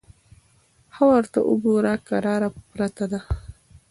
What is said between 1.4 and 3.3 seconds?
وګوره! کراره پرته ده.